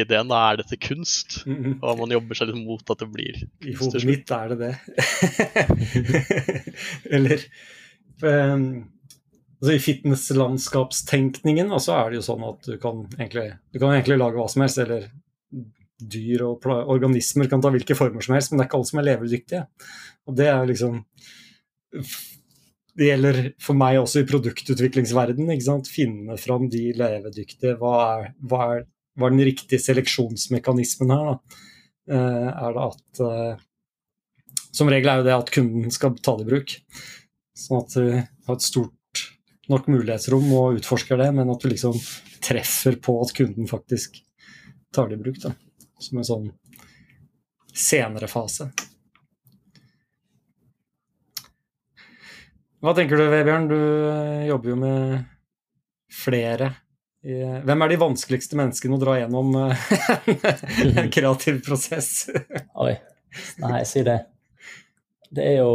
ideen, 0.00 0.30
da 0.30 0.38
er 0.48 0.62
dette 0.62 0.78
kunst. 0.80 1.42
Mm. 1.44 1.78
Og 1.82 2.00
man 2.00 2.14
jobber 2.14 2.38
seg 2.38 2.50
litt 2.50 2.62
mot 2.64 2.92
at 2.92 3.02
det 3.02 3.10
blir 3.12 3.42
I 3.44 3.74
kunst 3.76 3.82
hodet 3.84 4.00
til 4.00 4.10
mitt 4.10 4.32
er 4.32 4.54
det 4.54 4.58
det. 4.62 4.74
Eller 7.18 7.44
um, 8.22 8.64
altså 9.60 9.74
I 9.74 9.84
fitnesslandskapstenkningen 9.84 11.74
så 11.82 11.98
er 11.98 12.10
det 12.10 12.22
jo 12.22 12.26
sånn 12.30 12.48
at 12.48 12.70
du 12.70 12.78
kan, 12.80 13.04
egentlig, 13.18 13.50
du 13.72 13.80
kan 13.82 13.92
egentlig 13.92 14.20
lage 14.22 14.40
hva 14.40 14.48
som 14.52 14.64
helst. 14.64 14.80
Eller 14.86 15.10
dyr 15.96 16.42
og 16.44 16.64
organismer 16.68 17.48
kan 17.48 17.62
ta 17.64 17.70
hvilke 17.72 17.96
former 17.96 18.24
som 18.24 18.36
helst, 18.36 18.52
men 18.52 18.60
det 18.60 18.66
er 18.66 18.70
ikke 18.70 18.80
alle 18.80 18.88
som 18.88 19.00
er 19.00 19.08
levedyktige. 19.10 19.62
Og 20.28 20.36
det 20.36 20.48
er 20.52 20.64
liksom 20.68 21.02
Det 22.96 23.10
gjelder 23.10 23.38
for 23.60 23.76
meg 23.76 23.98
også 24.00 24.22
i 24.22 24.28
produktutviklingsverdenen. 24.28 25.52
ikke 25.52 25.68
sant? 25.68 25.90
Finne 25.92 26.38
fram 26.40 26.70
de 26.72 26.88
levedyktige. 26.96 27.76
Hva 27.80 27.94
er, 28.06 28.28
hva 28.40 28.60
er, 28.72 28.84
hva 29.16 29.28
er 29.28 29.36
den 29.36 29.46
riktige 29.48 29.82
seleksjonsmekanismen 29.84 31.12
her? 31.12 31.32
da? 31.32 31.62
Uh, 32.06 32.48
er 32.54 32.76
det 32.76 32.82
at 32.84 33.20
uh, 33.26 33.64
Som 34.70 34.92
regel 34.92 35.10
er 35.10 35.18
jo 35.18 35.26
det 35.26 35.34
at 35.34 35.50
kunden 35.50 35.90
skal 35.92 36.14
ta 36.22 36.36
det 36.38 36.46
i 36.46 36.50
bruk. 36.52 36.76
Sånn 37.56 37.82
at 37.82 37.96
du 37.96 38.04
har 38.14 38.56
et 38.56 38.64
stort 38.64 38.92
nok 39.72 39.88
mulighetsrom 39.90 40.46
og 40.54 40.78
utforsker 40.78 41.18
det, 41.20 41.30
men 41.34 41.50
at 41.50 41.62
du 41.62 41.70
liksom 41.72 41.96
treffer 42.44 42.96
på 43.02 43.16
at 43.24 43.32
kunden 43.36 43.66
faktisk 43.68 44.20
tar 44.94 45.10
det 45.10 45.18
i 45.18 45.24
bruk. 45.24 45.40
da. 45.42 45.52
Som 46.00 46.20
en 46.20 46.28
sånn 46.28 46.50
senere 47.76 48.28
fase. 48.30 48.70
Hva 52.84 52.92
tenker 52.96 53.16
du, 53.16 53.24
Vebjørn? 53.32 53.68
Du 53.70 53.78
eh, 53.78 54.46
jobber 54.50 54.74
jo 54.74 54.76
med 54.80 55.22
flere. 56.12 56.74
Hvem 57.26 57.82
er 57.82 57.90
de 57.90 57.98
vanskeligste 57.98 58.58
menneskene 58.58 58.94
å 58.94 59.02
dra 59.02 59.16
gjennom 59.18 59.54
eh, 59.58 59.86
en 61.00 61.08
kreativ 61.12 61.62
prosess? 61.66 62.28
Oi. 62.84 62.92
Nei, 63.64 63.80
si 63.88 64.04
det. 64.06 64.20
Det 65.34 65.48
er 65.54 65.58
jo 65.58 65.72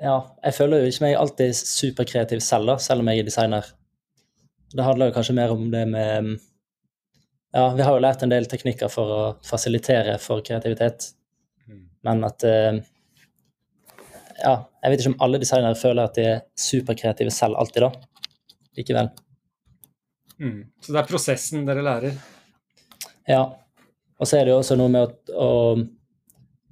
Ja, 0.00 0.16
jeg 0.42 0.56
føler 0.56 0.82
jo 0.82 0.90
ikke 0.90 1.04
meg 1.04 1.18
alltid 1.18 1.58
superkreativ 1.58 2.40
selv, 2.44 2.72
da, 2.72 2.78
selv 2.82 3.04
om 3.04 3.10
jeg 3.10 3.22
er 3.22 3.28
designer. 3.28 3.68
Det 4.74 4.86
handler 4.86 5.10
jo 5.10 5.16
kanskje 5.18 5.36
mer 5.36 5.52
om 5.54 5.68
det 5.74 5.84
med 5.90 6.32
Ja, 7.54 7.68
vi 7.74 7.84
har 7.84 7.94
jo 7.94 8.02
lært 8.02 8.22
en 8.24 8.32
del 8.32 8.48
teknikker 8.50 8.90
for 8.90 9.18
å 9.18 9.22
fasilitere 9.46 10.16
for 10.22 10.42
kreativitet, 10.46 11.12
men 12.06 12.26
at 12.26 12.46
eh, 12.48 12.80
Ja, 14.44 14.54
jeg 14.84 14.92
vet 14.92 15.02
ikke 15.02 15.12
om 15.14 15.20
alle 15.24 15.40
designere 15.40 15.78
føler 15.78 16.08
at 16.08 16.18
de 16.18 16.24
er 16.34 16.42
superkreative 16.60 17.32
selv 17.32 17.56
alltid, 17.60 17.86
da. 17.86 18.32
Likevel. 18.76 19.08
Mm. 20.42 20.58
Så 20.82 20.92
det 20.92 21.00
er 21.00 21.08
prosessen 21.08 21.64
dere 21.68 21.84
lærer? 21.86 22.18
Ja. 23.30 23.44
Og 24.20 24.28
så 24.28 24.38
er 24.38 24.44
det 24.46 24.52
jo 24.52 24.60
også 24.60 24.76
noe 24.78 24.92
med 24.92 25.32
å, 25.32 25.40
å 25.46 25.50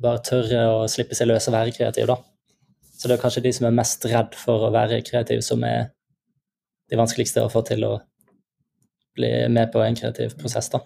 bare 0.02 0.23
tørre 0.26 0.67
å 0.75 0.85
slippe 0.91 1.17
seg 1.17 1.31
løs 1.31 1.49
og 1.49 1.57
være 1.57 1.75
kreativ, 1.75 2.11
da. 2.11 2.19
Så 2.93 3.09
det 3.09 3.17
er 3.17 3.23
kanskje 3.23 3.45
de 3.47 3.52
som 3.57 3.67
er 3.67 3.75
mest 3.75 4.05
redd 4.07 4.37
for 4.38 4.69
å 4.69 4.73
være 4.75 5.00
kreativ, 5.07 5.41
som 5.47 5.64
er 5.67 5.88
de 6.93 6.99
vanskeligste 7.00 7.43
å 7.43 7.50
få 7.50 7.64
til 7.67 7.87
å 7.88 7.97
bli 9.17 9.31
med 9.52 9.73
på 9.73 9.83
en 9.85 9.97
kreativ 9.97 10.37
prosess, 10.38 10.69
da. 10.73 10.83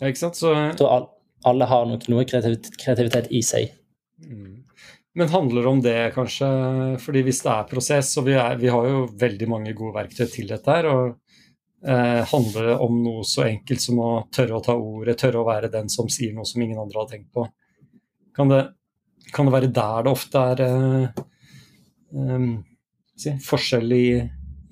Ja, 0.00 0.10
ikke 0.10 0.26
sant? 0.26 0.38
Så, 0.38 0.52
Jeg 0.52 0.76
tror 0.80 1.08
alle 1.44 1.68
har 1.70 1.86
nok 1.88 2.06
noe 2.12 2.26
kreativitet, 2.28 2.76
kreativitet 2.80 3.30
i 3.30 3.42
seg. 3.44 3.72
mm. 4.24 4.62
Men 5.14 5.30
handler 5.30 5.66
om 5.70 5.80
det, 5.82 6.14
kanskje? 6.14 6.46
Fordi 7.02 7.22
hvis 7.22 7.42
det 7.44 7.50
er 7.52 7.68
prosess, 7.70 8.16
og 8.18 8.26
vi, 8.26 8.34
er, 8.34 8.56
vi 8.58 8.70
har 8.72 8.88
jo 8.88 9.04
veldig 9.20 9.48
mange 9.50 9.74
gode 9.78 9.94
verktøy 9.94 10.26
til 10.30 10.48
dette 10.50 10.74
her, 10.74 10.88
og 10.90 11.04
eh, 11.86 12.22
handler 12.32 12.70
det 12.70 12.78
om 12.82 12.96
noe 13.04 13.26
så 13.28 13.44
enkelt 13.46 13.82
som 13.84 14.00
å 14.02 14.08
tørre 14.34 14.58
å 14.58 14.64
ta 14.64 14.74
ordet, 14.74 15.18
tørre 15.20 15.42
å 15.42 15.46
være 15.46 15.70
den 15.70 15.90
som 15.92 16.10
sier 16.10 16.34
noe 16.34 16.48
som 16.48 16.64
ingen 16.64 16.80
andre 16.82 17.04
har 17.04 17.10
tenkt 17.12 17.30
på? 17.34 17.46
Kan 18.34 18.50
det, 18.50 18.64
kan 19.30 19.46
det 19.46 19.54
være 19.54 19.70
der 19.74 20.06
det 20.06 20.14
ofte 20.14 20.46
er 20.54 20.62
eh, 20.64 21.22
em, 22.18 22.48
si, 23.14 23.36
forskjell 23.44 23.94
i, 23.94 24.06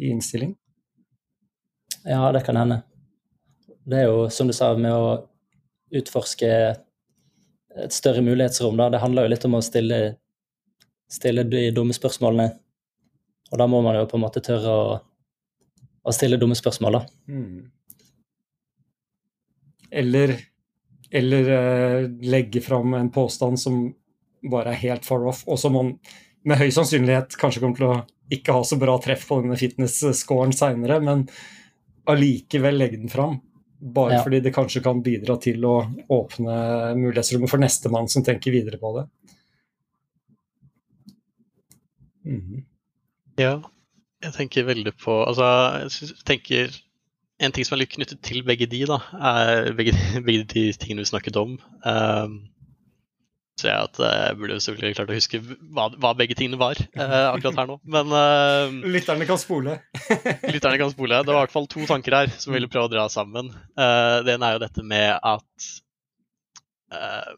i 0.02 0.11
innstilling? 0.11 0.56
Ja, 2.02 2.32
det 2.34 2.42
kan 2.42 2.58
hende. 2.58 2.80
Det 3.87 4.00
er 4.00 4.11
jo, 4.11 4.26
som 4.30 4.50
du 4.50 4.54
sa, 4.56 4.72
med 4.75 4.90
å 4.90 5.20
utforske 5.94 6.50
et 7.82 7.94
større 7.94 8.22
mulighetsrom, 8.25 8.76
da. 8.78 8.88
Det 8.90 9.00
handler 9.02 9.26
jo 9.26 9.32
litt 9.32 9.46
om 9.46 9.56
å 9.58 9.62
stille, 9.64 10.00
stille 11.12 11.45
de 11.49 11.66
dumme 11.76 11.95
spørsmålene. 11.97 12.49
Og 13.52 13.61
da 13.61 13.69
må 13.69 13.83
man 13.85 13.99
jo 13.99 14.09
på 14.09 14.16
en 14.16 14.25
måte 14.25 14.42
tørre 14.45 14.73
å, 14.73 14.97
å 16.09 16.14
stille 16.14 16.38
dumme 16.40 16.57
spørsmål, 16.57 16.99
da. 16.99 17.02
Mm. 17.28 17.59
Eller, 20.02 20.35
eller 21.12 21.50
uh, 21.52 22.07
legge 22.25 22.62
fram 22.64 22.97
en 22.97 23.12
påstand 23.12 23.61
som 23.61 23.85
bare 24.50 24.73
er 24.73 24.81
helt 24.87 25.07
far 25.07 25.28
off, 25.28 25.45
og 25.47 25.61
som 25.61 25.76
man 25.76 25.92
med 26.49 26.59
høy 26.59 26.73
sannsynlighet 26.75 27.37
kanskje 27.38 27.61
kommer 27.62 27.78
til 27.78 27.90
å 27.90 27.99
ikke 28.33 28.54
ha 28.57 28.62
så 28.66 28.78
bra 28.81 28.97
treff 29.02 29.28
på 29.28 29.42
denne 29.42 29.59
fitness-scoren 29.61 30.54
seinere, 30.57 30.99
men 31.04 31.26
allikevel 32.11 32.81
legge 32.81 32.99
den 32.99 33.12
fram. 33.12 33.37
Bare 33.83 34.16
Ja. 34.16 34.23
fordi 34.23 34.40
det 34.40 34.54
kanskje 34.54 34.83
kan 34.83 35.02
bidra 35.02 35.37
til 35.42 35.64
å 35.66 35.76
åpne 36.09 36.95
mulighetsrommet 36.97 37.50
for 37.50 37.59
nestemann 37.59 38.09
som 38.09 38.25
tenker 38.25 38.54
videre 38.54 38.78
på 38.78 38.97
det. 38.97 39.07
Mhm. 42.29 42.64
Ja, 43.41 43.57
jeg 44.23 44.35
tenker 44.37 44.67
veldig 44.69 44.93
på 45.00 45.14
Altså, 45.25 45.47
jeg 45.83 46.19
tenker 46.29 46.75
En 47.41 47.55
ting 47.55 47.64
som 47.67 47.75
er 47.75 47.81
litt 47.83 47.95
knyttet 47.95 48.21
til 48.23 48.45
begge 48.47 48.69
de, 48.71 48.85
da, 48.87 49.00
er 49.19 49.73
begge, 49.75 49.95
begge 50.26 50.45
de 50.52 50.67
tingene 50.79 51.02
vi 51.02 51.11
snakket 51.11 51.38
om. 51.41 51.57
Um, 51.83 52.37
så 53.61 53.69
jeg 53.69 53.88
at 53.88 53.99
jeg 54.00 54.37
burde 54.38 54.61
selvfølgelig 54.62 54.97
klart 54.97 55.11
å 55.12 55.17
huske 55.17 55.41
hva, 55.43 55.88
hva 56.00 56.12
begge 56.17 56.37
tingene 56.38 56.61
var 56.61 56.79
eh, 56.79 57.26
akkurat 57.29 57.59
her 57.61 57.69
nå. 57.69 57.76
Men 57.97 58.14
uh, 58.14 58.73
Lytterne 58.95 59.26
kan 59.29 59.41
spole. 59.41 59.76
lytterne 60.55 60.79
kan 60.81 60.93
spole. 60.93 61.19
Det 61.21 61.33
var 61.33 61.41
i 61.41 61.45
hvert 61.45 61.57
fall 61.57 61.69
to 61.71 61.85
tanker 61.91 62.17
her 62.17 62.33
som 62.38 62.55
ville 62.55 62.71
prøve 62.71 62.88
å 62.88 62.93
dra 62.95 63.09
sammen. 63.12 63.50
Eh, 63.75 64.19
det 64.26 64.37
ene 64.37 64.49
er 64.49 64.57
jo 64.57 64.62
dette 64.64 64.87
med 64.87 65.19
at 65.19 65.69
eh, 66.97 67.33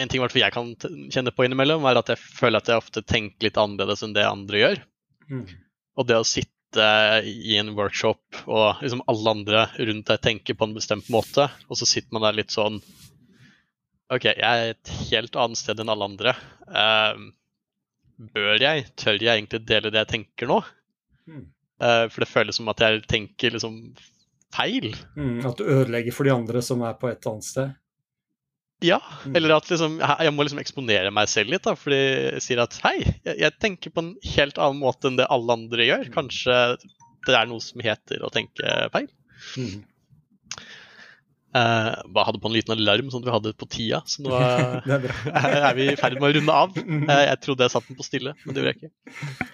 En 0.00 0.08
ting 0.08 0.22
hvert 0.22 0.36
jeg 0.36 0.54
kan 0.54 0.72
kjenne 1.12 1.34
på 1.36 1.44
innimellom, 1.44 1.84
er 1.84 2.00
at 2.00 2.08
jeg 2.14 2.20
føler 2.20 2.62
at 2.62 2.70
jeg 2.70 2.80
ofte 2.80 3.02
tenker 3.04 3.48
litt 3.48 3.60
annerledes 3.60 4.04
enn 4.06 4.14
det 4.16 4.24
andre 4.24 4.62
gjør. 4.62 4.82
Mm. 5.28 5.44
Og 6.00 6.08
det 6.08 6.16
å 6.16 6.24
sitte 6.26 6.52
sitte 6.72 7.22
i 7.24 7.58
en 7.58 7.74
workshop 7.76 8.46
og 8.46 8.80
liksom 8.80 9.02
alle 9.06 9.30
andre 9.30 9.66
rundt 9.78 10.08
deg 10.08 10.20
tenker 10.22 10.54
på 10.54 10.64
en 10.64 10.74
bestemt 10.74 11.08
måte, 11.10 11.50
og 11.68 11.76
så 11.76 11.86
sitter 11.86 12.12
man 12.12 12.22
der 12.24 12.38
litt 12.40 12.50
sånn 12.50 12.80
OK, 14.12 14.24
jeg 14.24 14.44
er 14.44 14.72
et 14.74 14.92
helt 15.10 15.36
annet 15.36 15.56
sted 15.56 15.80
enn 15.80 15.88
alle 15.88 16.04
andre. 16.04 16.34
Uh, 16.68 17.32
bør 18.34 18.60
jeg, 18.60 18.90
tør 18.96 19.16
jeg 19.16 19.38
egentlig 19.38 19.62
dele 19.64 19.92
det 19.92 20.02
jeg 20.02 20.10
tenker 20.10 20.50
nå? 20.50 20.58
Mm. 21.24 21.46
Uh, 21.80 22.08
for 22.12 22.20
det 22.20 22.28
føles 22.28 22.58
som 22.60 22.68
at 22.68 22.82
jeg 22.84 23.00
tenker 23.08 23.54
liksom 23.54 23.78
feil. 24.52 24.92
Mm, 25.16 25.40
at 25.48 25.56
du 25.56 25.64
ødelegger 25.64 26.12
for 26.12 26.28
de 26.28 26.34
andre 26.34 26.60
som 26.60 26.84
er 26.84 26.98
på 27.00 27.08
et 27.08 27.24
annet 27.30 27.48
sted? 27.48 27.72
Ja, 28.82 28.98
mm. 29.24 29.36
eller 29.38 29.56
at 29.56 29.70
liksom, 29.70 30.00
jeg 30.02 30.34
må 30.34 30.44
liksom 30.46 30.60
eksponere 30.62 31.12
meg 31.14 31.30
selv 31.30 31.54
litt. 31.54 31.64
da, 31.66 31.76
fordi 31.78 32.00
jeg 32.00 32.42
sier 32.44 32.62
at 32.64 32.76
hei, 32.84 32.96
jeg, 33.04 33.36
jeg, 33.38 33.54
tenker 33.62 33.94
på 33.94 34.04
en 34.04 34.12
helt 34.34 34.58
annen 34.58 34.82
måte 34.82 35.10
enn 35.10 35.18
det 35.20 35.30
alle 35.32 35.56
andre 35.58 35.88
gjør. 35.88 36.10
Mm. 36.10 36.14
Kanskje 36.16 36.58
det 37.28 37.38
er 37.38 37.48
noe 37.50 37.62
som 37.62 37.82
heter 37.84 38.24
å 38.26 38.30
tenke 38.34 38.76
feil. 38.94 39.08
Mm. 39.58 39.82
Uh, 41.52 41.92
bare 42.08 42.30
hadde 42.30 42.40
på 42.40 42.48
en 42.48 42.54
liten 42.54 42.72
alarm 42.72 43.10
sånn 43.12 43.20
at 43.20 43.28
vi 43.28 43.34
hadde 43.34 43.50
på 43.60 43.66
tida, 43.68 43.98
så 44.08 44.22
nå 44.24 44.32
er, 44.40 45.02
er 45.28 45.74
vi 45.76 45.90
i 45.92 45.98
ferd 46.00 46.16
med 46.16 46.30
å 46.30 46.36
runde 46.38 46.60
av. 46.64 46.78
Uh, 46.80 47.18
jeg 47.28 47.42
trodde 47.44 47.66
jeg 47.66 47.74
satte 47.74 47.92
den 47.92 47.98
på 47.98 48.06
stille, 48.06 48.32
men 48.42 48.56
det 48.56 48.62
gjorde 48.62 48.72
jeg 48.72 48.80
ikke. 48.80 49.50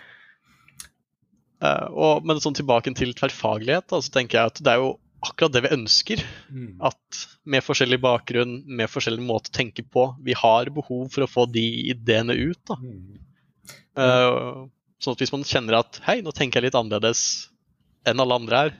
Uh, 1.59 1.87
og, 1.91 2.29
men 2.29 2.39
sånn 2.39 2.55
tilbake 2.55 2.93
til 2.95 3.17
tverrfaglighet, 3.19 3.89
da, 3.91 3.99
så 3.99 4.15
tenker 4.15 4.39
jeg 4.39 4.53
at 4.53 4.63
det 4.63 4.77
er 4.77 4.85
jo 4.85 4.93
akkurat 5.25 5.55
det 5.55 5.65
vi 5.67 5.75
ønsker. 5.75 6.23
Mm. 6.51 6.79
At 6.89 7.23
med 7.49 7.65
forskjellig 7.67 8.01
bakgrunn, 8.03 8.61
med 8.67 8.91
forskjellig 8.91 9.25
måte 9.25 9.53
å 9.53 9.57
tenke 9.59 9.85
på, 9.85 10.11
vi 10.25 10.37
har 10.39 10.71
behov 10.75 11.09
for 11.15 11.27
å 11.27 11.31
få 11.31 11.47
de 11.51 11.65
ideene 11.93 12.37
ut. 12.39 12.61
da. 12.69 12.79
Mm. 12.83 13.25
Uh, 13.99 14.67
sånn 15.03 15.17
at 15.17 15.23
hvis 15.23 15.35
man 15.35 15.47
kjenner 15.47 15.81
at 15.81 16.01
hei, 16.07 16.21
nå 16.23 16.35
tenker 16.35 16.61
jeg 16.61 16.69
litt 16.69 16.79
annerledes 16.79 17.23
enn 18.07 18.23
alle 18.23 18.39
andre 18.39 18.63
her, 18.63 18.77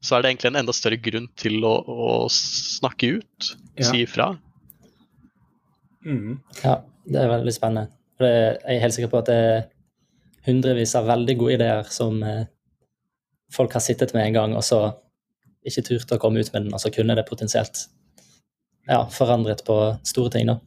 så 0.00 0.16
er 0.16 0.22
det 0.22 0.30
egentlig 0.30 0.50
en 0.50 0.60
enda 0.62 0.74
større 0.74 0.98
grunn 1.02 1.26
til 1.38 1.64
å, 1.68 1.74
å 1.84 2.12
snakke 2.32 3.18
ut, 3.20 3.50
ja. 3.76 3.84
si 3.84 4.02
ifra. 4.06 4.30
Mm. 6.06 6.38
Ja, 6.62 6.78
det 7.04 7.20
er 7.20 7.34
veldig 7.34 7.52
spennende. 7.52 7.92
jeg 8.20 8.56
er 8.64 8.80
helt 8.80 8.96
sikker 8.96 9.12
på 9.12 9.20
at 9.20 9.28
det 9.28 9.36
er 9.36 9.60
hundrevis 10.48 10.96
av 10.96 11.08
veldig 11.10 11.36
gode 11.36 11.58
ideer 11.58 11.90
som 11.92 12.22
eh, 12.24 12.46
folk 13.52 13.76
har 13.76 13.84
sittet 13.84 14.14
med 14.16 14.30
en 14.30 14.38
gang, 14.38 14.56
og 14.56 14.64
så 14.64 14.80
ikke 15.66 15.84
turte 15.86 16.16
å 16.16 16.22
komme 16.22 16.40
ut 16.40 16.52
med 16.54 16.66
den, 16.66 16.74
altså 16.76 16.92
kunne 16.94 17.16
det 17.18 17.26
potensielt 17.28 17.86
ja, 18.88 19.04
forandret 19.12 19.64
på 19.66 19.76
store 20.06 20.32
ting, 20.34 20.50
da. 20.50 20.58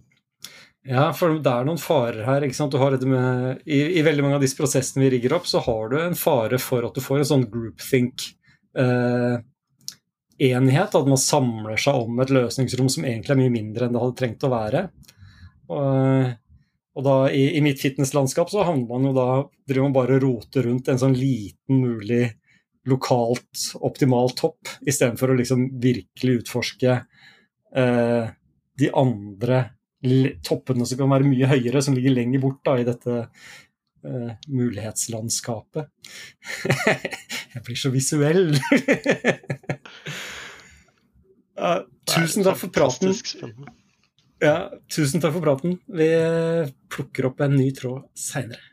Ja, 0.84 1.08
for 1.16 1.38
det 1.40 1.48
er 1.48 1.64
noen 1.68 1.80
farer 1.80 2.26
her. 2.28 2.44
ikke 2.44 2.58
sant? 2.58 2.74
Du 2.76 2.82
har 2.82 2.96
med, 3.08 3.62
i, 3.64 4.00
i, 4.00 4.04
veldig 4.04 4.26
mange 4.26 4.36
av 4.40 4.44
disse 4.44 4.58
prosessene 4.60 5.06
vi 5.06 5.14
rigger 5.16 5.38
opp, 5.38 5.48
så 5.48 5.62
har 5.64 5.90
du 5.92 5.98
en 6.02 6.18
fare 6.20 6.60
for 6.60 6.84
at 6.84 6.96
du 6.96 7.02
får 7.04 7.22
en 7.22 7.30
sånn 7.30 7.46
groupthink-enighet. 7.52 9.48
Eh, 10.44 11.00
at 11.00 11.08
man 11.08 11.22
samler 11.22 11.80
seg 11.80 12.04
om 12.04 12.20
et 12.20 12.34
løsningsrom 12.36 12.92
som 12.92 13.08
egentlig 13.08 13.32
er 13.32 13.42
mye 13.46 13.56
mindre 13.56 13.88
enn 13.88 13.96
det 13.96 14.04
hadde 14.04 14.20
trengt 14.20 14.44
å 14.44 14.52
være. 14.52 14.82
Og, 15.72 16.34
og 17.00 17.08
da 17.08 17.18
i, 17.32 17.46
i 17.56 17.64
mitt 17.64 17.80
fitnesslandskap 17.80 18.52
så 18.52 18.68
havner 18.68 18.90
man 18.90 19.08
jo 19.08 19.16
da 19.16 19.30
driver 19.64 19.88
man 19.88 19.96
bare 19.96 20.20
og 20.20 20.26
roter 20.28 20.68
rundt 20.68 20.92
en 20.92 21.00
sånn 21.00 21.16
liten 21.16 21.80
mulig 21.80 22.26
lokalt 22.90 23.74
optimalt 23.80 24.38
topp, 24.42 24.72
istedenfor 24.88 25.32
å 25.32 25.38
liksom 25.40 25.68
virkelig 25.82 26.42
utforske 26.44 26.98
eh, 27.76 28.26
de 28.80 28.90
andre 29.00 29.64
toppene 30.44 30.86
som 30.88 31.00
kan 31.00 31.12
være 31.14 31.30
mye 31.30 31.48
høyere, 31.48 31.82
som 31.84 31.96
ligger 31.96 32.16
lenger 32.18 32.44
bort 32.44 32.60
da, 32.68 32.76
i 32.80 32.88
dette 32.88 33.20
eh, 33.24 34.34
mulighetslandskapet. 34.52 35.88
Jeg 37.54 37.64
blir 37.64 37.80
så 37.80 37.94
visuell! 37.94 38.58
uh, 41.62 41.82
tusen 42.10 42.44
takk 42.44 42.60
for 42.66 42.74
praten. 42.74 43.16
Ja, 44.44 44.58
tusen 44.92 45.24
takk 45.24 45.38
for 45.38 45.46
praten. 45.46 45.80
Vi 45.88 46.10
plukker 46.92 47.32
opp 47.32 47.40
en 47.46 47.56
ny 47.56 47.70
tråd 47.78 48.10
seinere. 48.18 48.73